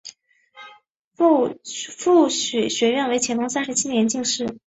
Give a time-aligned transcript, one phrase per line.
[1.13, 1.59] 父
[2.33, 4.59] 许学范为乾隆三十七年进士。